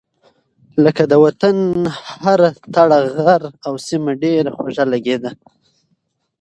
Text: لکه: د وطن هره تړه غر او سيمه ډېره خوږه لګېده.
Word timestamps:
لکه: 0.83 1.03
د 1.11 1.13
وطن 1.25 1.55
هره 2.23 2.49
تړه 2.75 2.99
غر 3.25 3.43
او 3.67 3.73
سيمه 3.87 4.11
ډېره 4.23 4.49
خوږه 4.55 4.85
لګېده. 4.93 5.31